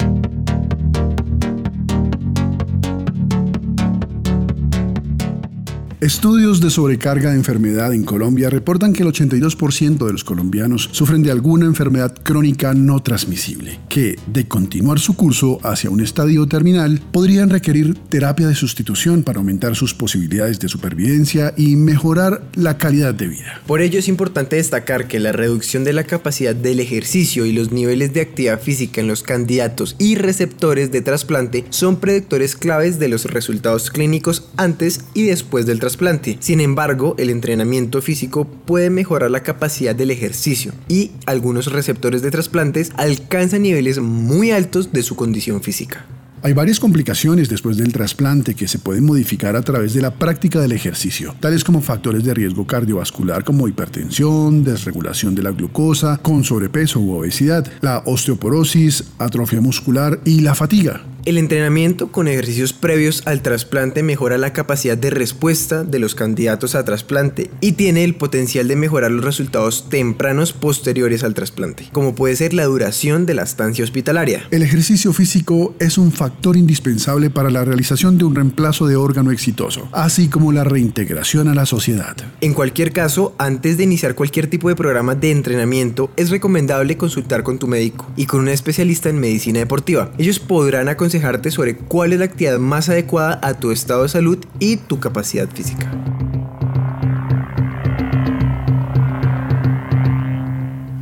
Estudios 6.02 6.60
de 6.60 6.68
sobrecarga 6.68 7.30
de 7.30 7.36
enfermedad 7.36 7.94
en 7.94 8.02
Colombia 8.02 8.50
reportan 8.50 8.92
que 8.92 9.04
el 9.04 9.10
82% 9.10 10.04
de 10.04 10.12
los 10.12 10.24
colombianos 10.24 10.88
sufren 10.90 11.22
de 11.22 11.30
alguna 11.30 11.66
enfermedad 11.66 12.12
crónica 12.24 12.74
no 12.74 13.00
transmisible, 13.04 13.78
que, 13.88 14.16
de 14.26 14.48
continuar 14.48 14.98
su 14.98 15.14
curso 15.14 15.60
hacia 15.62 15.90
un 15.90 16.00
estadio 16.00 16.48
terminal, 16.48 17.00
podrían 17.12 17.50
requerir 17.50 17.96
terapia 18.08 18.48
de 18.48 18.56
sustitución 18.56 19.22
para 19.22 19.38
aumentar 19.38 19.76
sus 19.76 19.94
posibilidades 19.94 20.58
de 20.58 20.68
supervivencia 20.68 21.54
y 21.56 21.76
mejorar 21.76 22.42
la 22.56 22.78
calidad 22.78 23.14
de 23.14 23.28
vida. 23.28 23.62
Por 23.68 23.80
ello 23.80 24.00
es 24.00 24.08
importante 24.08 24.56
destacar 24.56 25.06
que 25.06 25.20
la 25.20 25.30
reducción 25.30 25.84
de 25.84 25.92
la 25.92 26.02
capacidad 26.02 26.56
del 26.56 26.80
ejercicio 26.80 27.46
y 27.46 27.52
los 27.52 27.70
niveles 27.70 28.12
de 28.12 28.22
actividad 28.22 28.60
física 28.60 29.00
en 29.00 29.06
los 29.06 29.22
candidatos 29.22 29.94
y 30.00 30.16
receptores 30.16 30.90
de 30.90 31.00
trasplante 31.00 31.64
son 31.70 32.00
predictores 32.00 32.56
claves 32.56 32.98
de 32.98 33.06
los 33.06 33.26
resultados 33.26 33.92
clínicos 33.92 34.48
antes 34.56 35.02
y 35.14 35.22
después 35.22 35.64
del 35.64 35.78
trasplante 35.78 35.91
sin 36.40 36.60
embargo, 36.60 37.14
el 37.18 37.30
entrenamiento 37.30 38.02
físico 38.02 38.44
puede 38.44 38.90
mejorar 38.90 39.30
la 39.30 39.42
capacidad 39.42 39.94
del 39.94 40.10
ejercicio 40.10 40.72
y 40.88 41.12
algunos 41.26 41.72
receptores 41.72 42.22
de 42.22 42.30
trasplantes 42.30 42.92
alcanzan 42.96 43.62
niveles 43.62 44.00
muy 44.00 44.50
altos 44.50 44.92
de 44.92 45.02
su 45.02 45.16
condición 45.16 45.62
física. 45.62 46.06
Hay 46.44 46.54
varias 46.54 46.80
complicaciones 46.80 47.48
después 47.48 47.76
del 47.76 47.92
trasplante 47.92 48.56
que 48.56 48.66
se 48.66 48.80
pueden 48.80 49.06
modificar 49.06 49.54
a 49.54 49.62
través 49.62 49.94
de 49.94 50.02
la 50.02 50.10
práctica 50.10 50.60
del 50.60 50.72
ejercicio, 50.72 51.36
tales 51.38 51.62
como 51.62 51.80
factores 51.80 52.24
de 52.24 52.34
riesgo 52.34 52.66
cardiovascular 52.66 53.44
como 53.44 53.68
hipertensión, 53.68 54.64
desregulación 54.64 55.36
de 55.36 55.44
la 55.44 55.52
glucosa, 55.52 56.18
con 56.20 56.42
sobrepeso 56.42 56.98
u 56.98 57.12
obesidad, 57.12 57.70
la 57.80 58.02
osteoporosis, 58.06 59.04
atrofia 59.18 59.60
muscular 59.60 60.18
y 60.24 60.40
la 60.40 60.56
fatiga. 60.56 61.02
El 61.24 61.38
entrenamiento 61.38 62.10
con 62.10 62.26
ejercicios 62.26 62.72
previos 62.72 63.22
al 63.26 63.42
trasplante 63.42 64.02
mejora 64.02 64.38
la 64.38 64.52
capacidad 64.52 64.98
de 64.98 65.10
respuesta 65.10 65.84
de 65.84 66.00
los 66.00 66.16
candidatos 66.16 66.74
a 66.74 66.84
trasplante 66.84 67.48
y 67.60 67.72
tiene 67.72 68.02
el 68.02 68.16
potencial 68.16 68.66
de 68.66 68.74
mejorar 68.74 69.12
los 69.12 69.24
resultados 69.24 69.88
tempranos 69.88 70.52
posteriores 70.52 71.22
al 71.22 71.34
trasplante, 71.34 71.88
como 71.92 72.16
puede 72.16 72.34
ser 72.34 72.54
la 72.54 72.64
duración 72.64 73.24
de 73.24 73.34
la 73.34 73.44
estancia 73.44 73.84
hospitalaria. 73.84 74.42
El 74.50 74.64
ejercicio 74.64 75.12
físico 75.12 75.76
es 75.78 75.96
un 75.96 76.10
factor 76.10 76.56
indispensable 76.56 77.30
para 77.30 77.50
la 77.50 77.64
realización 77.64 78.18
de 78.18 78.24
un 78.24 78.34
reemplazo 78.34 78.88
de 78.88 78.96
órgano 78.96 79.30
exitoso, 79.30 79.88
así 79.92 80.26
como 80.26 80.50
la 80.50 80.64
reintegración 80.64 81.46
a 81.46 81.54
la 81.54 81.66
sociedad. 81.66 82.16
En 82.40 82.52
cualquier 82.52 82.90
caso, 82.90 83.36
antes 83.38 83.76
de 83.76 83.84
iniciar 83.84 84.16
cualquier 84.16 84.48
tipo 84.48 84.68
de 84.68 84.74
programa 84.74 85.14
de 85.14 85.30
entrenamiento, 85.30 86.10
es 86.16 86.30
recomendable 86.30 86.96
consultar 86.96 87.44
con 87.44 87.60
tu 87.60 87.68
médico 87.68 88.10
y 88.16 88.26
con 88.26 88.40
un 88.40 88.48
especialista 88.48 89.08
en 89.08 89.20
medicina 89.20 89.60
deportiva. 89.60 90.10
Ellos 90.18 90.40
podrán 90.40 90.88
aconsejar 90.88 91.11
aconsejarte 91.12 91.50
sobre 91.50 91.76
cuál 91.76 92.14
es 92.14 92.20
la 92.20 92.24
actividad 92.24 92.58
más 92.58 92.88
adecuada 92.88 93.38
a 93.42 93.54
tu 93.54 93.70
estado 93.70 94.04
de 94.04 94.08
salud 94.08 94.38
y 94.58 94.78
tu 94.78 94.98
capacidad 94.98 95.48
física. 95.48 95.90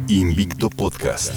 Invicto 0.08 0.68
Podcast. 0.68 1.32